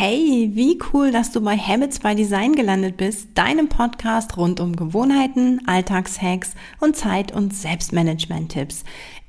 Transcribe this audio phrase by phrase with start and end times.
[0.00, 4.76] Hey, wie cool, dass du bei Habits by Design gelandet bist, deinem Podcast rund um
[4.76, 8.84] Gewohnheiten, Alltagshacks und Zeit- und Selbstmanagement-Tipps.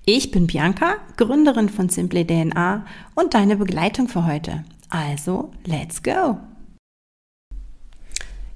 [0.06, 2.86] Ich bin Bianca, Gründerin von Simply DNA
[3.16, 4.64] und deine Begleitung für heute.
[4.92, 6.38] Also, let's go!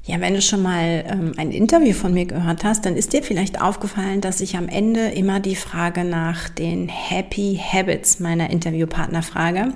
[0.05, 3.23] Ja, wenn du schon mal ähm, ein Interview von mir gehört hast, dann ist dir
[3.23, 9.23] vielleicht aufgefallen, dass ich am Ende immer die Frage nach den Happy Habits meiner Interviewpartner
[9.23, 9.73] frage.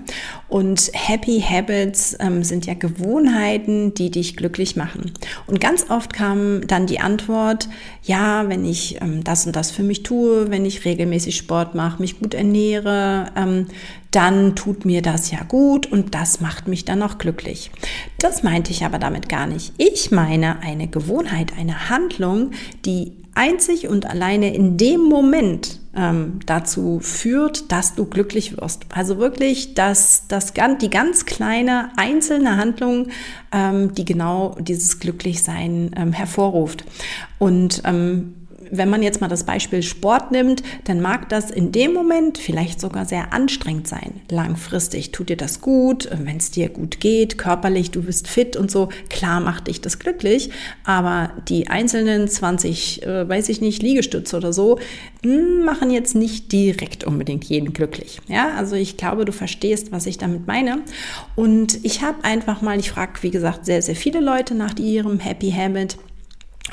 [0.50, 5.12] Und Happy Habits ähm, sind ja Gewohnheiten, die dich glücklich machen.
[5.46, 7.68] Und ganz oft kam dann die Antwort,
[8.04, 12.02] ja, wenn ich ähm, das und das für mich tue, wenn ich regelmäßig Sport mache,
[12.02, 13.68] mich gut ernähre, ähm,
[14.12, 17.70] dann tut mir das ja gut und das macht mich dann auch glücklich.
[18.18, 19.74] Das meinte ich aber damit gar nicht.
[19.78, 22.52] Ich meine eine Gewohnheit, eine Handlung,
[22.86, 28.86] die einzig und alleine in dem Moment ähm, dazu führt, dass du glücklich wirst.
[28.90, 33.08] Also wirklich das, das, die ganz kleine einzelne Handlung,
[33.52, 36.84] ähm, die genau dieses Glücklichsein ähm, hervorruft.
[37.40, 38.34] Und ähm,
[38.72, 42.80] wenn man jetzt mal das Beispiel Sport nimmt, dann mag das in dem Moment vielleicht
[42.80, 44.22] sogar sehr anstrengend sein.
[44.30, 48.72] Langfristig tut dir das gut, wenn es dir gut geht, körperlich, du bist fit und
[48.72, 50.50] so, klar macht dich das glücklich,
[50.84, 54.80] aber die einzelnen 20, äh, weiß ich nicht, Liegestütze oder so,
[55.24, 58.20] hm, machen jetzt nicht direkt unbedingt jeden glücklich.
[58.28, 60.80] Ja, also ich glaube, du verstehst, was ich damit meine.
[61.36, 65.20] Und ich habe einfach mal, ich frage, wie gesagt, sehr, sehr viele Leute nach ihrem
[65.20, 65.98] Happy Habit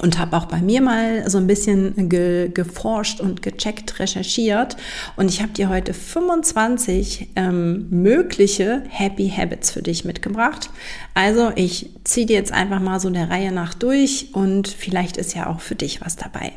[0.02, 4.76] und habe auch bei mir mal so ein bisschen ge geforscht und gecheckt, recherchiert.
[5.16, 10.70] Und ich habe dir heute 25 ähm, mögliche Happy Habits für dich mitgebracht.
[11.14, 15.34] Also ich ziehe dir jetzt einfach mal so der Reihe nach durch und vielleicht ist
[15.34, 16.52] ja auch für dich was dabei.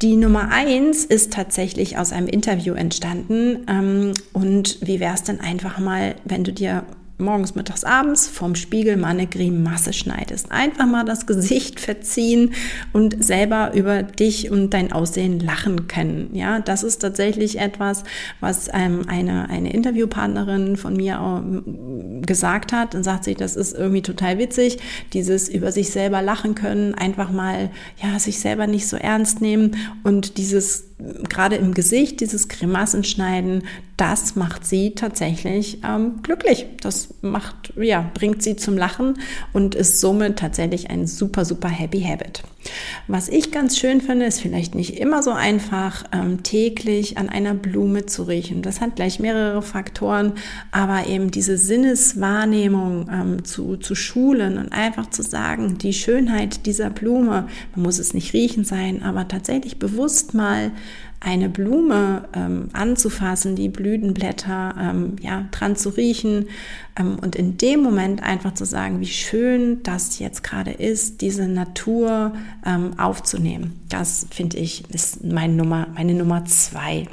[0.00, 3.66] Die Nummer eins ist tatsächlich aus einem Interview entstanden.
[3.68, 6.84] Ähm, und wie wäre es denn einfach mal, wenn du dir
[7.18, 10.50] morgens, mittags, abends vom Spiegel mal eine Grimasse schneidest.
[10.50, 12.52] Einfach mal das Gesicht verziehen
[12.92, 16.30] und selber über dich und dein Aussehen lachen können.
[16.34, 18.04] Ja, das ist tatsächlich etwas,
[18.40, 22.94] was ähm, eine, eine Interviewpartnerin von mir ähm, gesagt hat.
[22.94, 24.78] Und sagt sich, das ist irgendwie total witzig,
[25.12, 27.70] dieses über sich selber lachen können, einfach mal,
[28.02, 30.91] ja, sich selber nicht so ernst nehmen und dieses
[31.28, 33.64] gerade im Gesicht, dieses Grimassenschneiden,
[33.96, 36.66] das macht sie tatsächlich ähm, glücklich.
[36.80, 39.18] Das macht, ja, bringt sie zum Lachen
[39.52, 42.42] und ist somit tatsächlich ein super, super Happy Habit.
[43.06, 47.54] Was ich ganz schön finde, ist vielleicht nicht immer so einfach, ähm, täglich an einer
[47.54, 48.62] Blume zu riechen.
[48.62, 50.34] Das hat gleich mehrere Faktoren,
[50.70, 56.90] aber eben diese Sinneswahrnehmung ähm, zu, zu schulen und einfach zu sagen, die Schönheit dieser
[56.90, 60.70] Blume, man muss es nicht riechen sein, aber tatsächlich bewusst mal
[61.24, 66.48] eine Blume ähm, anzufassen, die Blütenblätter ähm, ja, dran zu riechen
[66.98, 71.46] ähm, und in dem Moment einfach zu sagen, wie schön das jetzt gerade ist, diese
[71.46, 72.34] Natur
[72.66, 73.80] ähm, aufzunehmen.
[73.88, 77.06] Das finde ich ist meine Nummer, meine Nummer zwei.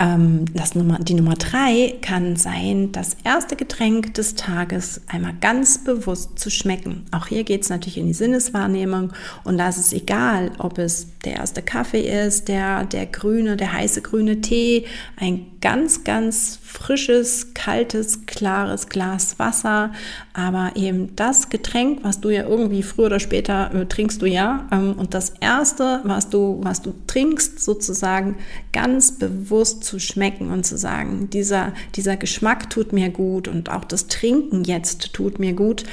[0.00, 5.84] Ähm, das Nummer, die Nummer drei kann sein, das erste Getränk des Tages einmal ganz
[5.84, 7.06] bewusst zu schmecken.
[7.12, 9.12] Auch hier geht es natürlich in die Sinneswahrnehmung
[9.44, 13.72] und da ist es egal, ob es der erste Kaffee ist, der, der grüne, der
[13.72, 19.92] heiße grüne Tee, ein ganz, ganz frisches, kaltes, klares Glas Wasser,
[20.32, 24.66] aber eben das Getränk, was du ja irgendwie früher oder später äh, trinkst du ja,
[24.72, 28.36] ähm, und das erste, was du, was du trinkst, sozusagen
[28.72, 33.84] ganz bewusst zu schmecken und zu sagen, dieser, dieser Geschmack tut mir gut und auch
[33.84, 35.84] das Trinken jetzt tut mir gut.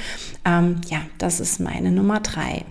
[0.44, 2.64] Ähm, ja, das ist meine Nummer drei.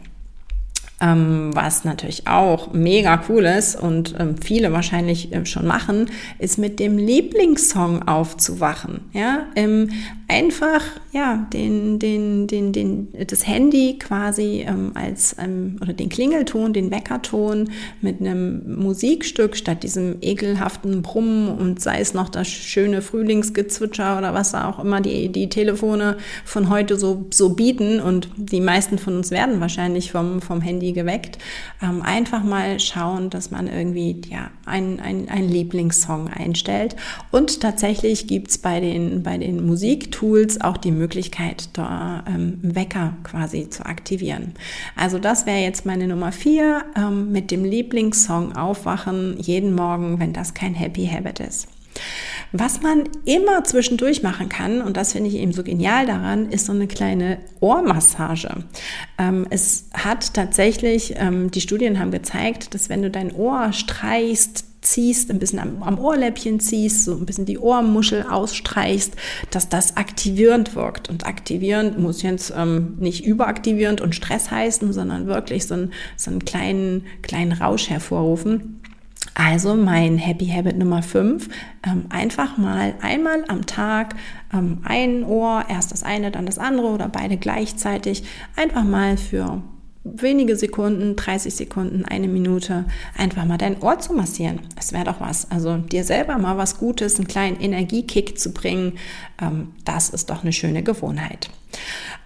[1.02, 6.60] Ähm, was natürlich auch mega cool ist und ähm, viele wahrscheinlich äh, schon machen, ist
[6.60, 9.10] mit dem Lieblingssong aufzuwachen.
[9.12, 9.90] Ja, ähm,
[10.32, 10.82] einfach
[11.12, 16.90] ja den, den, den, den, das Handy quasi ähm, als ähm, oder den Klingelton, den
[16.90, 17.70] Weckerton
[18.00, 24.34] mit einem Musikstück statt diesem ekelhaften Brummen und sei es noch das schöne Frühlingsgezwitscher oder
[24.34, 29.18] was auch immer die, die Telefone von heute so, so bieten und die meisten von
[29.18, 31.40] uns werden wahrscheinlich vom, vom Handy geweckt.
[31.84, 36.96] Ähm, einfach mal schauen, dass man irgendwie ja ein, ein, Lieblingssong einstellt
[37.32, 43.18] und tatsächlich gibt's bei den, bei den Musiktools Tools auch die Möglichkeit, da ähm, Wecker
[43.24, 44.54] quasi zu aktivieren.
[44.96, 50.32] Also das wäre jetzt meine Nummer vier, ähm, mit dem Lieblingssong aufwachen jeden Morgen, wenn
[50.32, 51.68] das kein Happy Habit ist.
[52.54, 56.66] Was man immer zwischendurch machen kann, und das finde ich eben so genial daran, ist
[56.66, 58.66] so eine kleine Ohrmassage.
[59.18, 64.66] Ähm, es hat tatsächlich, ähm, die Studien haben gezeigt, dass wenn du dein Ohr streichst,
[64.82, 69.14] ziehst, ein bisschen am, am, Ohrläppchen ziehst, so ein bisschen die Ohrmuschel ausstreichst,
[69.52, 71.10] dass das aktivierend wirkt.
[71.10, 76.32] Und aktivierend muss jetzt ähm, nicht überaktivierend und Stress heißen, sondern wirklich so, ein, so
[76.32, 78.82] einen kleinen, kleinen Rausch hervorrufen.
[79.34, 81.48] Also mein Happy Habit Nummer 5,
[81.88, 84.16] ähm, einfach mal einmal am Tag
[84.54, 88.24] ähm, ein Ohr, erst das eine, dann das andere oder beide gleichzeitig,
[88.56, 89.62] einfach mal für
[90.04, 92.86] wenige Sekunden, 30 Sekunden, eine Minute,
[93.18, 94.60] einfach mal dein Ohr zu massieren.
[94.76, 95.50] Es wäre doch was.
[95.52, 98.98] Also dir selber mal was Gutes, einen kleinen Energiekick zu bringen,
[99.42, 101.50] ähm, das ist doch eine schöne Gewohnheit.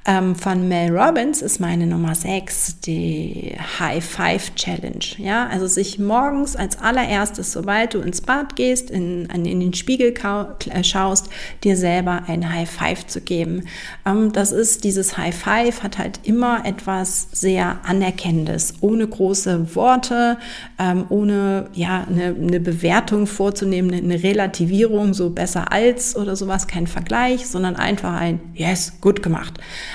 [0.08, 5.04] Ähm, von Mel Robbins ist meine Nummer 6 die High Five Challenge.
[5.18, 10.14] Ja, also sich morgens als allererstes, sobald du ins Bad gehst, in, in den Spiegel
[10.14, 11.30] äh, schaust,
[11.64, 13.64] dir selber ein High Five zu geben.
[14.06, 20.38] Ähm, das ist, dieses High Five hat halt immer etwas sehr Anerkennendes, ohne große Worte,
[20.78, 26.86] ähm, ohne ja eine, eine Bewertung vorzunehmen, eine Relativierung, so besser als oder sowas, kein
[26.86, 29.35] Vergleich, sondern einfach ein Yes, gut gemacht.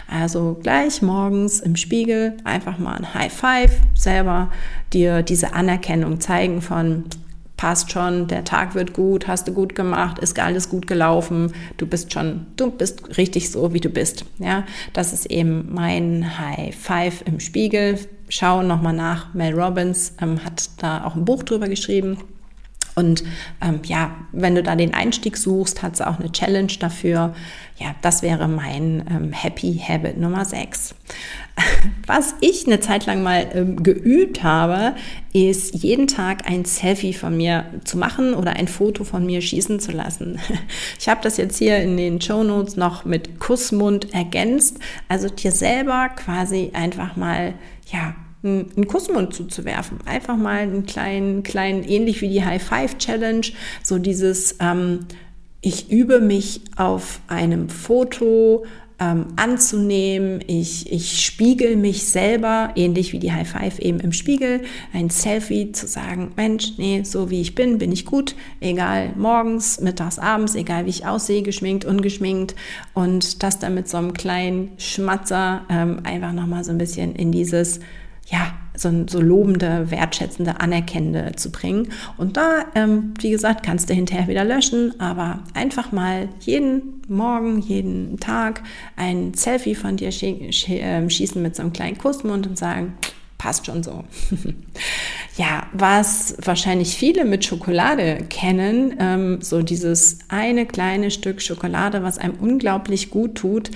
[0.08, 4.50] Also gleich morgens im Spiegel einfach mal ein High Five, selber
[4.92, 7.04] dir diese Anerkennung zeigen von
[7.60, 11.86] passt schon, der Tag wird gut, hast du gut gemacht, ist alles gut gelaufen, du
[11.86, 14.24] bist schon, du bist richtig so, wie du bist.
[14.38, 14.64] Ja,
[14.94, 17.98] das ist eben mein High Five im Spiegel.
[18.30, 19.34] Schau nochmal nach.
[19.34, 22.16] Mel Robbins ähm, hat da auch ein Buch drüber geschrieben.
[22.94, 23.24] Und
[23.60, 27.34] ähm, ja, wenn du da den Einstieg suchst, hat sie auch eine Challenge dafür.
[27.78, 30.94] Ja, das wäre mein ähm, Happy Habit Nummer 6.
[32.06, 34.94] Was ich eine Zeit lang mal ähm, geübt habe,
[35.32, 39.80] ist jeden Tag ein Selfie von mir zu machen oder ein Foto von mir schießen
[39.80, 40.38] zu lassen.
[40.98, 44.78] Ich habe das jetzt hier in den Show Notes noch mit Kussmund ergänzt.
[45.08, 47.54] Also dir selber quasi einfach mal,
[47.90, 49.98] ja, einen Kussmund zuzuwerfen.
[50.06, 53.46] Einfach mal einen kleinen, kleinen, ähnlich wie die High Five Challenge,
[53.82, 55.06] so dieses, ähm,
[55.60, 58.64] ich übe mich auf einem Foto
[59.00, 64.60] ähm, anzunehmen, ich, ich spiegel mich selber, ähnlich wie die High Five eben im Spiegel,
[64.92, 69.80] ein Selfie zu sagen, Mensch, nee, so wie ich bin, bin ich gut, egal morgens,
[69.80, 72.54] mittags, abends, egal wie ich aussehe, geschminkt, ungeschminkt.
[72.92, 77.32] Und das dann mit so einem kleinen Schmatzer ähm, einfach nochmal so ein bisschen in
[77.32, 77.80] dieses
[78.30, 81.88] ja, so, so lobende, wertschätzende, anerkennende zu bringen.
[82.16, 87.58] Und da, ähm, wie gesagt, kannst du hinterher wieder löschen, aber einfach mal jeden Morgen,
[87.58, 88.62] jeden Tag
[88.96, 90.10] ein Selfie von dir
[90.68, 92.94] ähm, schießen mit so einem kleinen Kussmund und sagen,
[93.40, 94.04] passt schon so.
[95.38, 102.18] ja, was wahrscheinlich viele mit Schokolade kennen, ähm, so dieses eine kleine Stück Schokolade, was
[102.18, 103.70] einem unglaublich gut tut.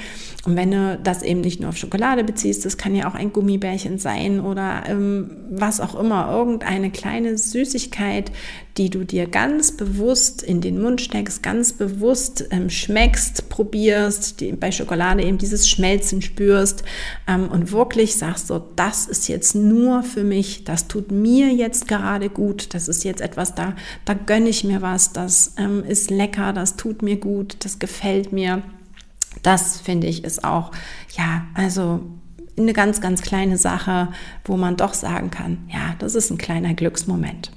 [0.44, 3.32] Und wenn du das eben nicht nur auf Schokolade beziehst, das kann ja auch ein
[3.32, 8.32] Gummibärchen sein oder ähm, was auch immer, irgendeine kleine Süßigkeit,
[8.76, 14.52] die du dir ganz bewusst in den Mund steckst, ganz bewusst ähm, schmeckst, probierst, die,
[14.52, 16.82] bei Schokolade eben dieses Schmelzen spürst
[17.28, 21.86] ähm, und wirklich sagst so, das ist jetzt nur für mich, das tut mir jetzt
[21.86, 26.10] gerade gut, das ist jetzt etwas, da, da gönne ich mir was, das ähm, ist
[26.10, 28.62] lecker, das tut mir gut, das gefällt mir.
[29.42, 30.70] Das finde ich ist auch,
[31.16, 32.00] ja, also
[32.56, 34.08] eine ganz, ganz kleine Sache,
[34.44, 37.50] wo man doch sagen kann, ja, das ist ein kleiner Glücksmoment.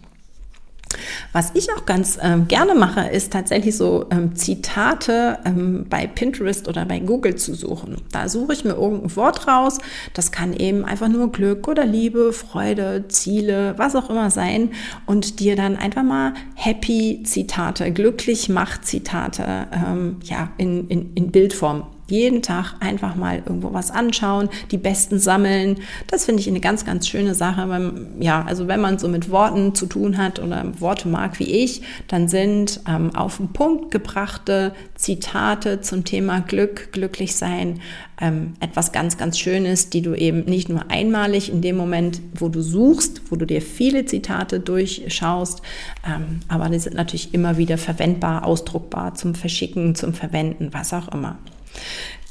[1.32, 6.68] Was ich auch ganz ähm, gerne mache, ist tatsächlich so ähm, Zitate ähm, bei Pinterest
[6.68, 7.98] oder bei Google zu suchen.
[8.12, 9.80] Da suche ich mir irgendein Wort raus.
[10.14, 14.72] Das kann eben einfach nur Glück oder Liebe, Freude, Ziele, was auch immer sein
[15.06, 21.32] und dir dann einfach mal Happy Zitate, glücklich macht Zitate, ähm, ja, in, in, in
[21.32, 25.78] Bildform jeden Tag einfach mal irgendwo was anschauen, die besten sammeln.
[26.08, 27.70] Das finde ich eine ganz, ganz schöne Sache.
[27.70, 31.52] Wenn, ja, also wenn man so mit Worten zu tun hat oder Worte mag wie
[31.64, 37.82] ich, dann sind ähm, auf den Punkt gebrachte Zitate zum Thema Glück, glücklich sein,
[38.20, 42.50] ähm, etwas ganz, ganz Schönes, die du eben nicht nur einmalig in dem Moment, wo
[42.50, 45.62] du suchst, wo du dir viele Zitate durchschaust,
[46.06, 51.10] ähm, aber die sind natürlich immer wieder verwendbar, ausdruckbar zum Verschicken, zum Verwenden, was auch
[51.10, 51.38] immer.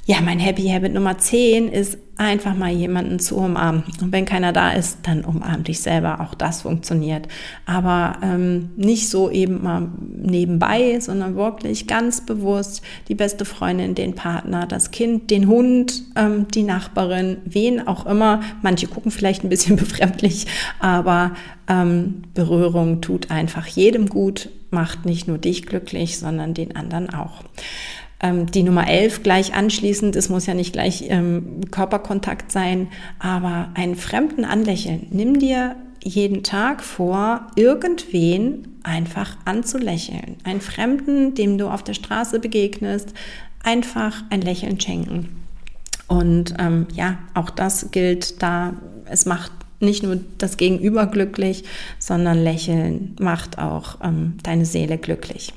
[0.08, 3.82] Ja, mein Happy Habit Nummer 10 ist einfach mal jemanden zu umarmen.
[4.00, 6.20] Und wenn keiner da ist, dann umarm dich selber.
[6.20, 7.26] Auch das funktioniert.
[7.66, 14.14] Aber ähm, nicht so eben mal nebenbei, sondern wirklich ganz bewusst die beste Freundin, den
[14.14, 18.42] Partner, das Kind, den Hund, ähm, die Nachbarin, wen auch immer.
[18.62, 20.46] Manche gucken vielleicht ein bisschen befremdlich,
[20.78, 21.32] aber
[21.68, 27.42] ähm, Berührung tut einfach jedem gut, macht nicht nur dich glücklich, sondern den anderen auch
[28.20, 33.70] ähm, die Nummer 11 gleich anschließend, es muss ja nicht gleich ähm, Körperkontakt sein, aber
[33.74, 35.06] einen Fremden anlächeln.
[35.10, 40.36] Nimm dir jeden Tag vor, irgendwen einfach anzulächeln.
[40.44, 43.12] Einen Fremden, dem du auf der Straße begegnest,
[43.62, 45.44] einfach ein Lächeln schenken.
[46.06, 48.74] Und ähm, ja, auch das gilt da.
[49.06, 51.64] Es macht nicht nur das Gegenüber glücklich,
[51.98, 55.52] sondern Lächeln macht auch ähm, deine Seele glücklich.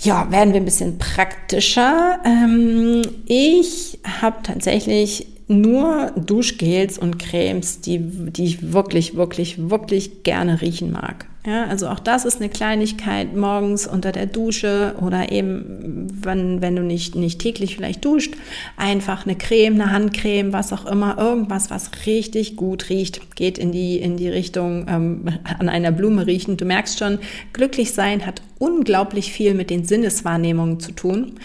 [0.00, 2.20] Ja, werden wir ein bisschen praktischer.
[2.24, 10.60] Ähm, ich habe tatsächlich nur Duschgels und Cremes, die, die ich wirklich, wirklich, wirklich gerne
[10.60, 11.26] riechen mag.
[11.46, 16.74] Ja, also auch das ist eine Kleinigkeit morgens unter der Dusche oder eben, wenn, wenn
[16.74, 18.34] du nicht, nicht täglich vielleicht duscht,
[18.76, 23.70] einfach eine Creme, eine Handcreme, was auch immer, irgendwas, was richtig gut riecht, geht in
[23.70, 25.28] die, in die Richtung ähm,
[25.58, 26.56] an einer Blume riechen.
[26.56, 27.20] Du merkst schon,
[27.52, 31.38] glücklich sein hat unglaublich viel mit den Sinneswahrnehmungen zu tun.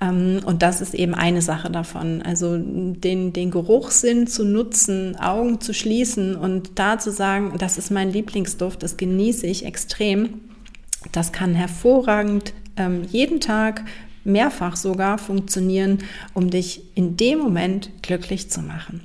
[0.00, 2.22] Ähm, und das ist eben eine Sache davon.
[2.22, 7.90] Also den, den Geruchssinn zu nutzen, Augen zu schließen und da zu sagen, das ist
[7.90, 10.40] mein Lieblingsduft, das genieße ich extrem.
[11.12, 13.84] Das kann hervorragend ähm, jeden Tag
[14.24, 15.98] mehrfach sogar funktionieren,
[16.34, 19.00] um dich in dem Moment glücklich zu machen.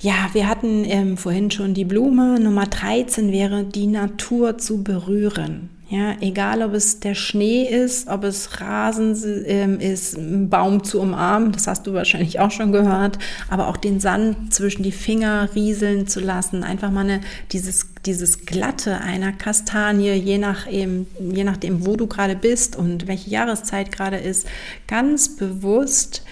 [0.00, 2.40] Ja, wir hatten ähm, vorhin schon die Blume.
[2.40, 5.68] Nummer 13 wäre, die Natur zu berühren.
[5.92, 11.00] Ja, egal ob es der Schnee ist, ob es Rasen ähm, ist, einen Baum zu
[11.00, 13.18] umarmen, das hast du wahrscheinlich auch schon gehört,
[13.48, 18.46] aber auch den Sand zwischen die Finger rieseln zu lassen, einfach mal eine, dieses, dieses
[18.46, 23.90] Glatte einer Kastanie, je, nach eben, je nachdem, wo du gerade bist und welche Jahreszeit
[23.90, 24.46] gerade ist,
[24.86, 26.22] ganz bewusst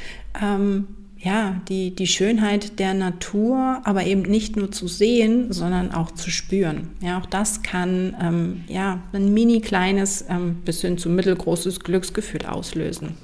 [0.40, 0.86] ähm,
[1.20, 6.30] ja, die, die Schönheit der Natur, aber eben nicht nur zu sehen, sondern auch zu
[6.30, 6.90] spüren.
[7.00, 12.46] Ja, auch das kann ähm, ja, ein mini kleines ähm, bis hin zu mittelgroßes Glücksgefühl
[12.46, 13.16] auslösen.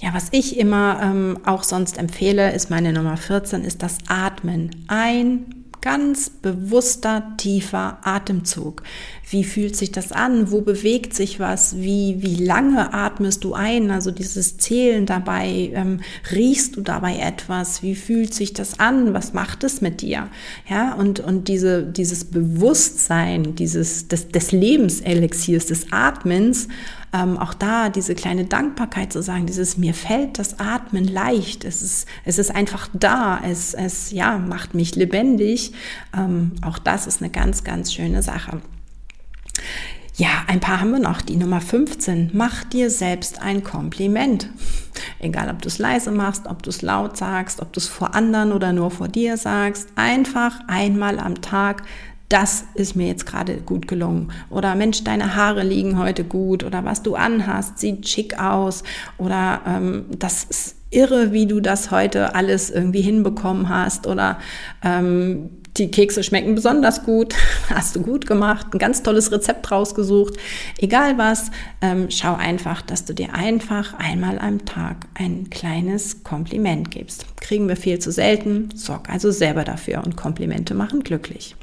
[0.00, 4.84] Ja, was ich immer ähm, auch sonst empfehle, ist meine Nummer 14, ist das Atmen.
[4.86, 8.82] Ein ganz bewusster, tiefer Atemzug.
[9.30, 10.50] Wie fühlt sich das an?
[10.50, 11.76] Wo bewegt sich was?
[11.76, 13.90] Wie, wie lange atmest du ein?
[13.90, 16.00] Also dieses Zählen dabei, ähm,
[16.32, 17.82] riechst du dabei etwas?
[17.82, 19.12] Wie fühlt sich das an?
[19.14, 20.28] Was macht es mit dir?
[20.68, 26.68] Ja, und, und diese, dieses Bewusstsein, dieses, des, des Lebenselixiers, des Atmens,
[27.12, 31.82] ähm, auch da diese kleine Dankbarkeit zu sagen, dieses mir fällt das Atmen leicht, es
[31.82, 35.72] ist, es ist einfach da, es, es ja, macht mich lebendig.
[36.16, 38.60] Ähm, auch das ist eine ganz, ganz schöne Sache.
[40.18, 41.22] Ja, ein paar haben wir noch.
[41.22, 42.30] Die Nummer 15.
[42.32, 44.50] Mach dir selbst ein Kompliment.
[45.20, 48.16] Egal, ob du es leise machst, ob du es laut sagst, ob du es vor
[48.16, 49.90] anderen oder nur vor dir sagst.
[49.94, 51.84] Einfach einmal am Tag
[52.28, 54.32] das ist mir jetzt gerade gut gelungen.
[54.50, 56.62] Oder Mensch, deine Haare liegen heute gut.
[56.62, 58.82] Oder was du anhast, sieht schick aus.
[59.16, 64.06] Oder ähm, das ist irre, wie du das heute alles irgendwie hinbekommen hast.
[64.06, 64.38] Oder
[64.84, 67.34] ähm, die Kekse schmecken besonders gut,
[67.70, 70.34] hast du gut gemacht, ein ganz tolles Rezept rausgesucht.
[70.78, 76.90] Egal was, ähm, schau einfach, dass du dir einfach einmal am Tag ein kleines Kompliment
[76.90, 77.26] gibst.
[77.40, 81.56] Kriegen wir viel zu selten, sorg also selber dafür und Komplimente machen glücklich.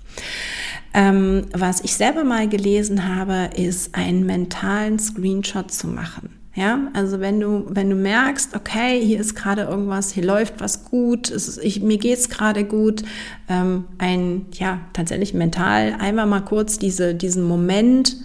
[0.94, 6.30] Ähm, was ich selber mal gelesen habe, ist einen mentalen Screenshot zu machen.
[6.56, 10.86] Ja, also wenn du, wenn du merkst, okay, hier ist gerade irgendwas, hier läuft was
[10.86, 13.04] gut, es ist, ich, mir geht's gerade gut,
[13.50, 18.16] ähm, ein, ja, tatsächlich mental einmal mal kurz diese, diesen Moment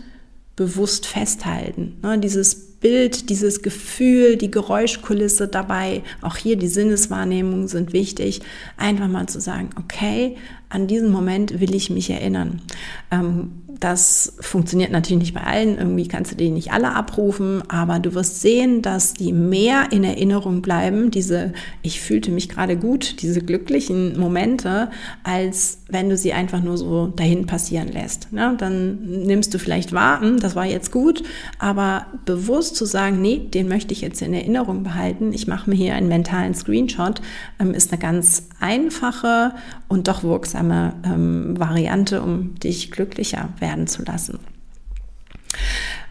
[0.55, 1.97] bewusst festhalten.
[2.03, 2.21] Ne?
[2.21, 8.43] Dieses Bild, dieses Gefühl, die Geräuschkulisse dabei, auch hier die Sinneswahrnehmungen sind wichtig,
[8.77, 10.37] einfach mal zu sagen, okay,
[10.69, 12.63] an diesen Moment will ich mich erinnern.
[13.11, 17.99] Ähm, das funktioniert natürlich nicht bei allen, irgendwie kannst du die nicht alle abrufen, aber
[17.99, 23.23] du wirst sehen, dass die mehr in Erinnerung bleiben, diese ich fühlte mich gerade gut,
[23.23, 24.91] diese glücklichen Momente,
[25.25, 28.29] als wenn du sie einfach nur so dahin passieren lässt.
[28.33, 31.23] Ja, dann nimmst du vielleicht wahr, hm, das war jetzt gut,
[31.59, 35.77] aber bewusst zu sagen, nee, den möchte ich jetzt in Erinnerung behalten, ich mache mir
[35.77, 37.23] hier einen mentalen Screenshot,
[37.59, 39.53] ähm, ist eine ganz einfache
[39.89, 44.41] und doch wirksame ähm, Variante, um dich glücklicher werden zu lassen.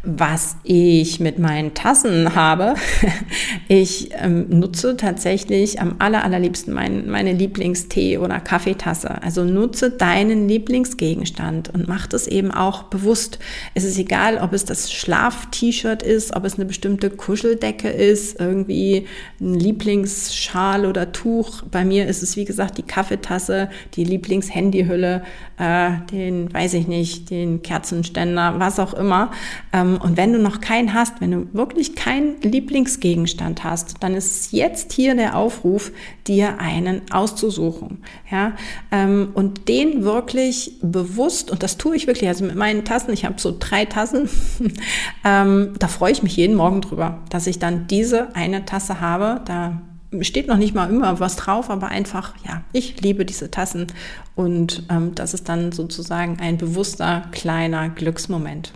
[0.02, 2.76] Was ich mit meinen Tassen habe,
[3.68, 9.22] ich ähm, nutze tatsächlich am aller, allerliebsten mein, meine Lieblingstee- oder Kaffeetasse.
[9.22, 13.40] Also nutze deinen Lieblingsgegenstand und mach das eben auch bewusst.
[13.74, 19.06] Es ist egal, ob es das Schlaf-T-Shirt ist, ob es eine bestimmte Kuscheldecke ist, irgendwie
[19.42, 21.64] ein Lieblingsschal oder Tuch.
[21.64, 25.24] Bei mir ist es, wie gesagt, die Kaffeetasse, die Lieblingshandyhülle,
[25.58, 29.32] äh, den, weiß ich nicht, den Kerzenständer, was auch immer.
[29.74, 34.52] Ähm, und wenn du noch keinen hast, wenn du wirklich keinen Lieblingsgegenstand hast, dann ist
[34.52, 35.92] jetzt hier der Aufruf,
[36.28, 38.04] dir einen auszusuchen.
[38.32, 38.54] Ja,
[38.92, 43.26] ähm, und den wirklich bewusst, und das tue ich wirklich, also mit meinen Tassen, ich
[43.26, 44.30] habe so drei Tassen,
[45.26, 49.42] ähm, da freue ich mich jeden Morgen drüber, dass ich dann diese eine Tasse habe.
[49.46, 49.82] Da
[50.22, 53.88] steht noch nicht mal immer was drauf, aber einfach, ja, ich liebe diese Tassen
[54.36, 58.74] und ähm, das ist dann sozusagen ein bewusster kleiner Glücksmoment.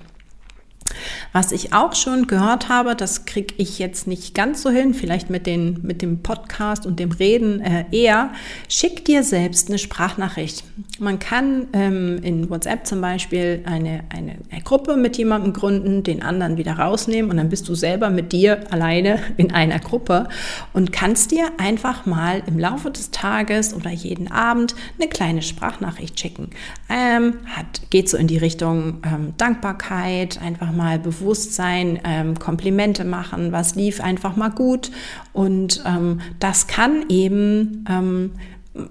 [1.32, 5.30] Was ich auch schon gehört habe, das kriege ich jetzt nicht ganz so hin, vielleicht
[5.30, 8.32] mit, den, mit dem Podcast und dem Reden äh, eher,
[8.70, 10.64] schick dir selbst eine Sprachnachricht.
[11.00, 16.22] Man kann ähm, in WhatsApp zum Beispiel eine, eine, eine Gruppe mit jemandem gründen, den
[16.22, 20.28] anderen wieder rausnehmen und dann bist du selber mit dir alleine in einer Gruppe
[20.74, 26.20] und kannst dir einfach mal im Laufe des Tages oder jeden Abend eine kleine Sprachnachricht
[26.20, 26.50] schicken.
[26.90, 33.52] Ähm, hat, geht so in die Richtung ähm, Dankbarkeit, einfach mal Bewusstsein, ähm, Komplimente machen,
[33.52, 34.92] was lief einfach mal gut.
[35.32, 38.32] Und ähm, das kann eben ähm,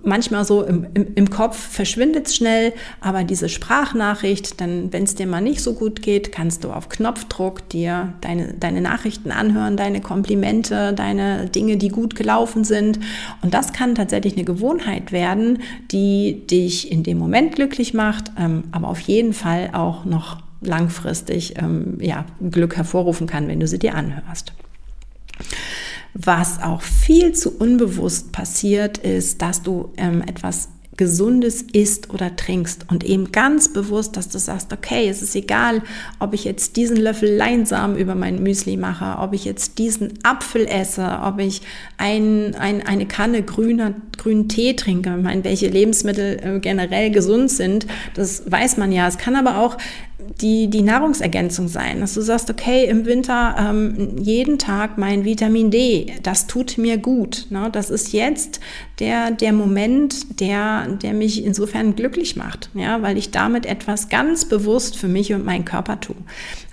[0.05, 5.27] manchmal so im, im, im Kopf verschwindet schnell, aber diese Sprachnachricht, dann, wenn es dir
[5.27, 10.01] mal nicht so gut geht, kannst du auf Knopfdruck dir deine, deine Nachrichten anhören, deine
[10.01, 13.01] Komplimente, deine Dinge, die gut gelaufen sind.
[13.43, 15.59] Und das kann tatsächlich eine Gewohnheit werden,
[15.91, 21.55] die dich in dem Moment glücklich macht, ähm, aber auf jeden Fall auch noch langfristig
[21.59, 24.53] ähm, ja, Glück hervorrufen kann, wenn du sie dir anhörst.
[26.15, 32.85] Was auch viel zu unbewusst passiert, ist, dass du ähm, etwas Gesundes isst oder trinkst
[32.91, 35.81] und eben ganz bewusst, dass du sagst, okay, es ist egal,
[36.19, 40.67] ob ich jetzt diesen Löffel Leinsamen über mein Müsli mache, ob ich jetzt diesen Apfel
[40.67, 41.63] esse, ob ich
[41.97, 45.15] ein, ein, eine Kanne grüner, grünen Tee trinke.
[45.17, 49.09] Ich meine, welche Lebensmittel äh, generell gesund sind, das weiß man ja.
[49.09, 49.79] Es kann aber auch
[50.41, 55.71] die, die Nahrungsergänzung sein, dass du sagst, okay, im Winter ähm, jeden Tag mein Vitamin
[55.71, 57.47] D, das tut mir gut.
[57.51, 57.69] Ne?
[57.73, 58.61] Das ist jetzt
[58.99, 63.03] der, der Moment, der, der mich insofern glücklich macht, ja?
[63.03, 66.17] weil ich damit etwas ganz bewusst für mich und meinen Körper tue.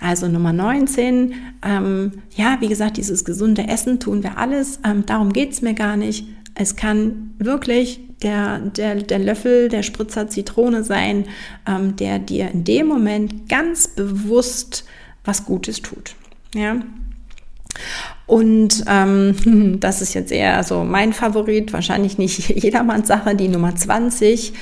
[0.00, 5.32] Also Nummer 19, ähm, ja, wie gesagt, dieses gesunde Essen tun wir alles, ähm, darum
[5.32, 6.26] geht's mir gar nicht.
[6.54, 11.26] Es kann wirklich der, der, der Löffel, der Spritzer Zitrone sein,
[11.66, 14.84] ähm, der dir in dem Moment ganz bewusst
[15.24, 16.14] was Gutes tut.
[16.54, 16.76] Ja.
[18.26, 23.74] Und ähm, das ist jetzt eher so mein Favorit, wahrscheinlich nicht jedermanns Sache, die Nummer
[23.74, 24.52] 20.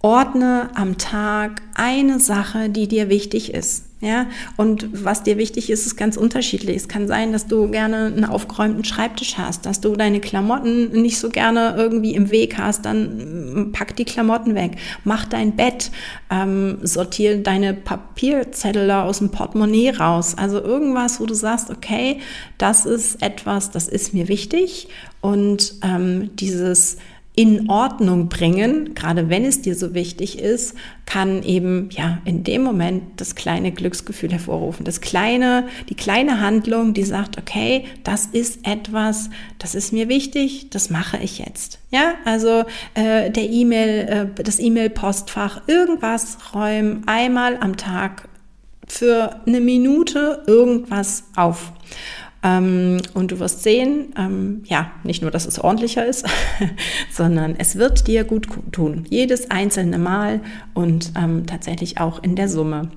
[0.00, 3.87] Ordne am Tag eine Sache, die dir wichtig ist.
[4.00, 6.76] Ja, und was dir wichtig ist, ist ganz unterschiedlich.
[6.76, 11.18] Es kann sein, dass du gerne einen aufgeräumten Schreibtisch hast, dass du deine Klamotten nicht
[11.18, 15.90] so gerne irgendwie im Weg hast, dann mm, pack die Klamotten weg, mach dein Bett,
[16.30, 20.36] ähm, sortiere deine Papierzettel aus dem Portemonnaie raus.
[20.38, 22.20] Also irgendwas, wo du sagst, okay,
[22.56, 24.86] das ist etwas, das ist mir wichtig
[25.20, 26.98] und ähm, dieses
[27.38, 30.74] in Ordnung bringen, gerade wenn es dir so wichtig ist,
[31.06, 34.84] kann eben ja in dem Moment das kleine Glücksgefühl hervorrufen.
[34.84, 40.70] Das kleine, die kleine Handlung, die sagt, okay, das ist etwas, das ist mir wichtig,
[40.70, 41.78] das mache ich jetzt.
[41.92, 48.28] Ja, also äh, der E-Mail, äh, das E-Mail-Postfach, irgendwas räumen einmal am Tag
[48.88, 51.72] für eine Minute irgendwas auf.
[52.42, 56.26] Ähm, und du wirst sehen, ähm, ja, nicht nur, dass es ordentlicher ist,
[57.12, 59.06] sondern es wird dir gut tun.
[59.10, 60.40] Jedes einzelne Mal
[60.74, 62.90] und ähm, tatsächlich auch in der Summe.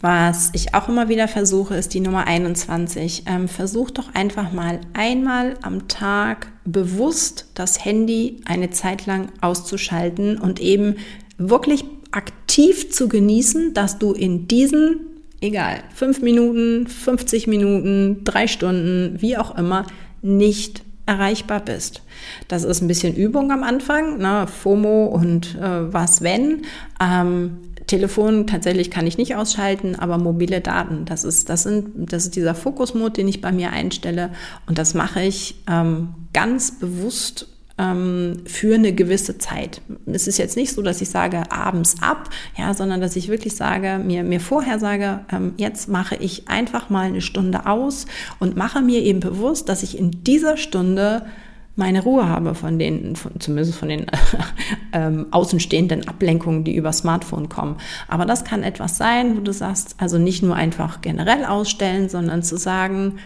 [0.00, 3.24] Was ich auch immer wieder versuche, ist die Nummer 21.
[3.26, 10.38] Ähm, versuch doch einfach mal einmal am Tag bewusst das Handy eine Zeit lang auszuschalten
[10.38, 10.96] und eben
[11.38, 15.13] wirklich aktiv zu genießen, dass du in diesen
[15.44, 19.86] egal, fünf Minuten, 50 Minuten, drei Stunden, wie auch immer,
[20.22, 22.02] nicht erreichbar bist.
[22.48, 24.46] Das ist ein bisschen Übung am Anfang, ne?
[24.46, 26.62] FOMO und äh, was wenn.
[27.00, 32.24] Ähm, Telefon tatsächlich kann ich nicht ausschalten, aber mobile Daten, das ist, das sind, das
[32.24, 34.30] ist dieser Fokusmod, den ich bei mir einstelle
[34.66, 39.82] und das mache ich ähm, ganz bewusst für eine gewisse Zeit.
[40.06, 43.56] Es ist jetzt nicht so, dass ich sage abends ab, ja, sondern dass ich wirklich
[43.56, 48.06] sage, mir, mir vorher sage, ähm, jetzt mache ich einfach mal eine Stunde aus
[48.38, 51.26] und mache mir eben bewusst, dass ich in dieser Stunde
[51.74, 54.06] meine Ruhe habe von den, von, zumindest von den
[54.92, 57.78] ähm, außenstehenden Ablenkungen, die über Smartphone kommen.
[58.06, 62.44] Aber das kann etwas sein, wo du sagst, also nicht nur einfach generell ausstellen, sondern
[62.44, 63.16] zu sagen,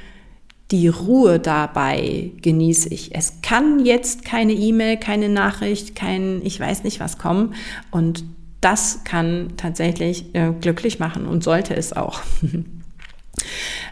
[0.70, 3.14] die Ruhe dabei genieße ich.
[3.14, 7.54] Es kann jetzt keine E-Mail, keine Nachricht, kein ich weiß nicht was kommen
[7.90, 8.24] und
[8.60, 12.20] das kann tatsächlich äh, glücklich machen und sollte es auch.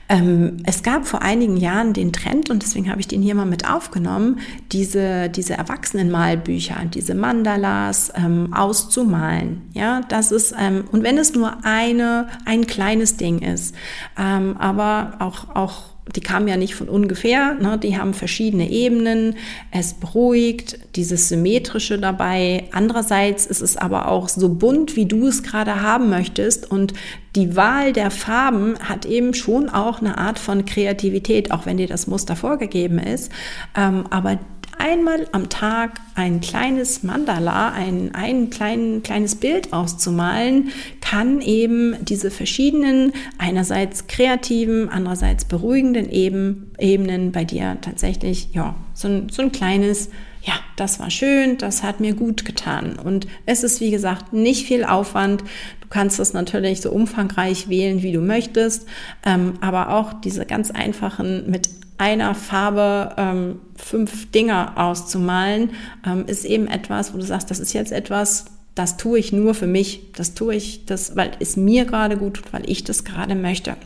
[0.08, 3.44] Ähm, es gab vor einigen Jahren den Trend, und deswegen habe ich den hier mal
[3.44, 4.38] mit aufgenommen,
[4.70, 9.62] diese, diese Erwachsenenmalbücher, diese Mandalas ähm, auszumalen.
[9.72, 13.74] Ja, das ist, ähm, und wenn es nur eine, ein kleines Ding ist,
[14.16, 17.79] ähm, aber auch, auch die kamen ja nicht von ungefähr, ne?
[17.79, 19.35] die haben verschiedene Ebenen,
[19.73, 22.64] es beruhigt, dieses Symmetrische dabei.
[22.73, 26.95] Andererseits ist es aber auch so bunt, wie du es gerade haben möchtest und
[27.35, 31.87] die Wahl der Farben hat eben schon auch eine Art von Kreativität, auch wenn dir
[31.87, 33.31] das Muster vorgegeben ist.
[33.77, 34.38] Ähm, aber
[34.78, 42.30] einmal am Tag ein kleines Mandala, ein, ein klein, kleines Bild auszumalen, kann eben diese
[42.30, 50.09] verschiedenen, einerseits kreativen, andererseits beruhigenden Ebenen bei dir tatsächlich, ja, so ein, so ein kleines,
[50.42, 52.98] ja, das war schön, das hat mir gut getan.
[52.98, 55.42] Und es ist, wie gesagt, nicht viel Aufwand.
[55.80, 58.88] Du kannst es natürlich so umfangreich wählen, wie du möchtest,
[59.24, 65.70] ähm, aber auch diese ganz einfachen mit einer Farbe ähm, fünf Dinger auszumalen,
[66.06, 69.54] ähm, ist eben etwas, wo du sagst, das ist jetzt etwas, das tue ich nur
[69.54, 70.12] für mich.
[70.14, 73.76] Das tue ich, das, weil es mir gerade gut tut, weil ich das gerade möchte.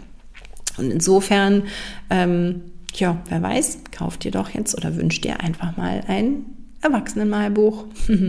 [0.78, 1.64] Und insofern,
[2.10, 2.62] ähm,
[3.00, 6.44] ja, wer weiß, kauft dir doch jetzt oder wünscht dir einfach mal ein
[6.80, 7.86] Erwachsenenmalbuch.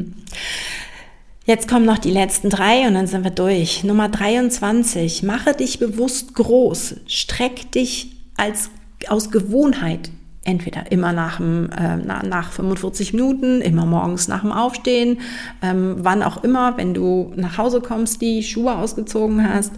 [1.44, 3.84] Jetzt kommen noch die letzten drei und dann sind wir durch.
[3.84, 5.24] Nummer 23.
[5.24, 6.98] Mache dich bewusst groß.
[7.08, 8.70] Streck dich als
[9.08, 10.12] aus Gewohnheit
[10.44, 15.20] entweder immer nach, dem, äh, nach 45 Minuten, immer morgens nach dem Aufstehen,
[15.62, 19.74] ähm, wann auch immer, wenn du nach Hause kommst, die Schuhe ausgezogen hast,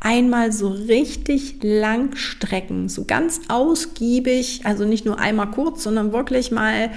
[0.00, 6.50] einmal so richtig lang strecken, so ganz ausgiebig, also nicht nur einmal kurz, sondern wirklich
[6.50, 6.90] mal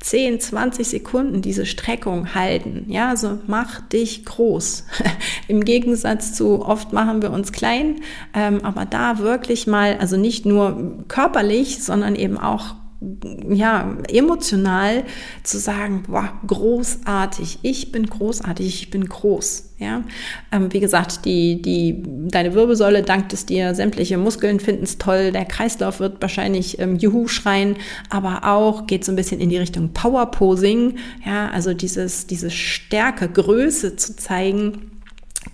[0.00, 2.86] 10, 20 Sekunden diese Streckung halten.
[2.88, 4.84] Ja, also mach dich groß.
[5.48, 8.00] Im Gegensatz zu oft machen wir uns klein,
[8.32, 15.04] ähm, aber da wirklich mal, also nicht nur körperlich, sondern eben auch ja, emotional
[15.44, 20.02] zu sagen, boah, großartig, ich bin großartig, ich bin groß, ja.
[20.50, 25.30] Ähm, wie gesagt, die, die, deine Wirbelsäule dankt es dir, sämtliche Muskeln finden es toll,
[25.30, 27.76] der Kreislauf wird wahrscheinlich ähm, Juhu schreien,
[28.10, 33.28] aber auch geht so ein bisschen in die Richtung Power-Posing, ja, also dieses, diese Stärke,
[33.28, 34.90] Größe zu zeigen,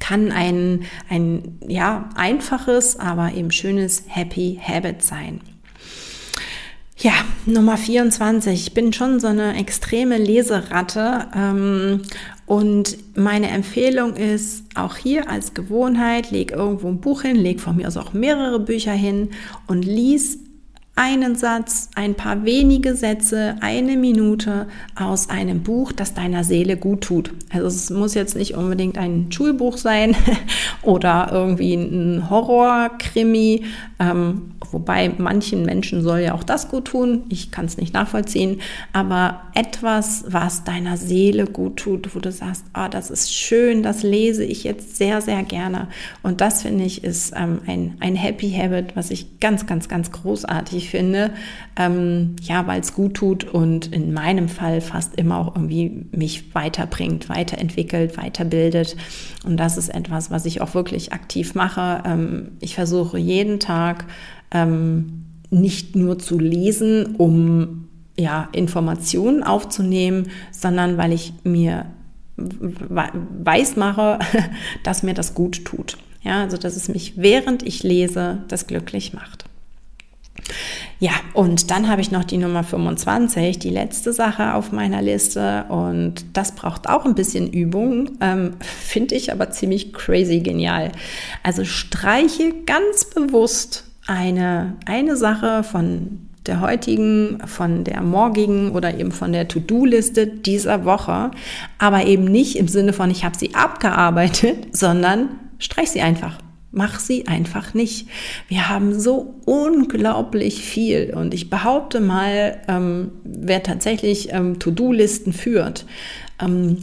[0.00, 5.40] kann ein, ein ja, einfaches, aber eben schönes Happy Habit sein.
[6.96, 7.12] Ja,
[7.44, 8.52] Nummer 24.
[8.52, 11.26] Ich bin schon so eine extreme Leseratte.
[11.34, 12.02] Ähm,
[12.46, 17.76] und meine Empfehlung ist, auch hier als Gewohnheit, leg irgendwo ein Buch hin, leg von
[17.76, 19.30] mir aus auch mehrere Bücher hin
[19.66, 20.38] und lies
[20.96, 27.00] einen Satz, ein paar wenige Sätze, eine Minute aus einem Buch, das deiner Seele gut
[27.00, 27.32] tut.
[27.52, 30.14] Also es muss jetzt nicht unbedingt ein Schulbuch sein
[30.82, 33.64] oder irgendwie ein Horrorkrimi,
[33.98, 37.24] ähm, wobei manchen Menschen soll ja auch das gut tun.
[37.28, 38.60] Ich kann es nicht nachvollziehen,
[38.92, 44.04] aber etwas, was deiner Seele gut tut, wo du sagst, oh, das ist schön, das
[44.04, 45.88] lese ich jetzt sehr, sehr gerne.
[46.22, 50.12] Und das finde ich ist ähm, ein, ein Happy Habit, was ich ganz, ganz, ganz
[50.12, 51.30] großartig wichtig finde,
[51.76, 56.54] ähm, ja, weil es gut tut und in meinem Fall fast immer auch irgendwie mich
[56.54, 58.96] weiterbringt, weiterentwickelt, weiterbildet.
[59.44, 62.02] Und das ist etwas, was ich auch wirklich aktiv mache.
[62.06, 64.04] Ähm, ich versuche jeden Tag
[64.50, 71.86] ähm, nicht nur zu lesen, um ja, Informationen aufzunehmen, sondern weil ich mir
[72.36, 74.18] weiß mache,
[74.82, 75.96] dass mir das gut tut.
[76.22, 79.43] Ja, also dass es mich während ich lese das glücklich macht.
[81.04, 85.66] Ja, und dann habe ich noch die Nummer 25, die letzte Sache auf meiner Liste.
[85.68, 90.92] Und das braucht auch ein bisschen Übung, ähm, finde ich aber ziemlich crazy genial.
[91.42, 99.12] Also streiche ganz bewusst eine, eine Sache von der heutigen, von der morgigen oder eben
[99.12, 101.32] von der To-Do-Liste dieser Woche,
[101.76, 106.38] aber eben nicht im Sinne von, ich habe sie abgearbeitet, sondern streich sie einfach.
[106.74, 108.08] Mach sie einfach nicht.
[108.48, 115.86] Wir haben so unglaublich viel und ich behaupte mal, ähm, wer tatsächlich ähm, To-Do-Listen führt,
[116.42, 116.78] ähm,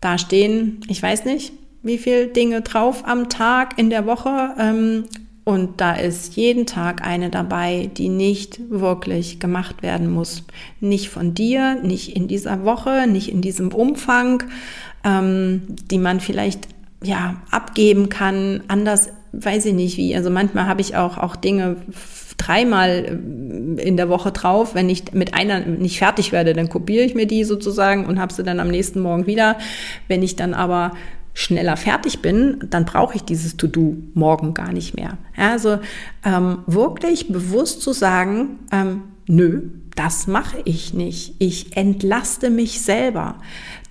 [0.00, 5.04] da stehen, ich weiß nicht, wie viele Dinge drauf am Tag in der Woche ähm,
[5.44, 10.44] und da ist jeden Tag eine dabei, die nicht wirklich gemacht werden muss.
[10.80, 14.42] Nicht von dir, nicht in dieser Woche, nicht in diesem Umfang,
[15.04, 16.68] ähm, die man vielleicht
[17.04, 20.16] ja, abgeben kann, anders, weiß ich nicht wie.
[20.16, 21.76] Also manchmal habe ich auch, auch Dinge
[22.36, 22.90] dreimal
[23.78, 24.74] äh, in der Woche drauf.
[24.74, 28.32] Wenn ich mit einer nicht fertig werde, dann kopiere ich mir die sozusagen und habe
[28.32, 29.58] sie dann am nächsten Morgen wieder.
[30.08, 30.92] Wenn ich dann aber
[31.34, 35.18] schneller fertig bin, dann brauche ich dieses To-Do morgen gar nicht mehr.
[35.36, 35.78] Also
[36.24, 39.62] ähm, wirklich bewusst zu sagen, ähm, nö,
[39.96, 41.34] das mache ich nicht.
[41.40, 43.36] Ich entlaste mich selber.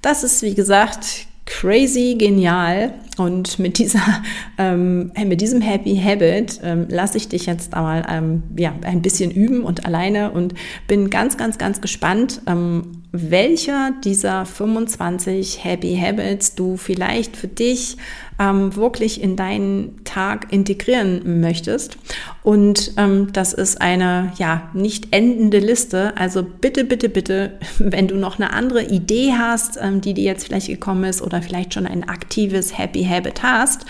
[0.01, 2.93] Das ist, wie gesagt, crazy genial.
[3.17, 4.23] Und mit dieser,
[4.57, 9.31] ähm, mit diesem Happy Habit ähm, lasse ich dich jetzt einmal ähm, ja, ein bisschen
[9.31, 10.53] üben und alleine und
[10.87, 17.97] bin ganz, ganz, ganz gespannt, ähm, welcher dieser 25 Happy Habits du vielleicht für dich
[18.39, 21.97] ähm, wirklich in deinen Tag integrieren möchtest.
[22.43, 26.17] Und ähm, das ist eine ja nicht endende Liste.
[26.17, 30.45] Also bitte, bitte, bitte, wenn du noch eine andere Idee hast, ähm, die dir jetzt
[30.45, 33.85] vielleicht gekommen ist oder vielleicht schon ein aktives Happy Habit hast,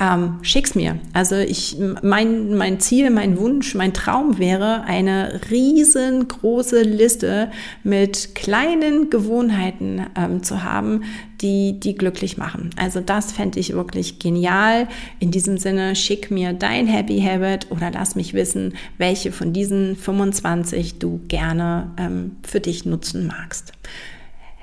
[0.00, 0.98] ähm, schick's mir.
[1.12, 7.50] Also ich, mein, mein Ziel, mein Wunsch, mein Traum wäre eine riesengroße Liste
[7.84, 11.04] mit kleinen Gewohnheiten ähm, zu haben,
[11.42, 12.70] die, die glücklich machen.
[12.76, 14.88] Also das fände ich wirklich genial.
[15.18, 19.96] In diesem Sinne, schick mir dein Happy Habit oder lass mich wissen, welche von diesen
[19.96, 23.72] 25 du gerne ähm, für dich nutzen magst.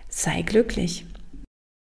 [0.08, 1.06] Sei glücklich.